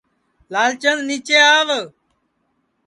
لال 0.53 0.71
چند 0.81 0.99
نِیچے 1.07 1.37
آو 1.57 1.81